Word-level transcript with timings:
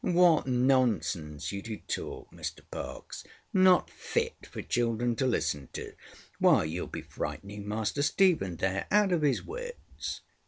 ŌĆØ 0.03 0.13
ŌĆ£What 0.13 0.45
nonsense 0.47 1.51
you 1.51 1.61
do 1.61 1.77
talk, 1.77 2.31
Mr 2.31 2.61
ParkesŌĆönot 2.71 3.87
fit 3.91 4.47
for 4.47 4.63
children 4.63 5.15
to 5.17 5.27
listen 5.27 5.69
to! 5.73 5.93
Why, 6.39 6.65
youŌĆÖll 6.65 6.91
be 6.91 7.01
frightening 7.03 7.67
Master 7.67 8.01
Stephen 8.01 8.55
there 8.55 8.87
out 8.89 9.11
of 9.11 9.21
his 9.21 9.43
wits. 9.43 10.21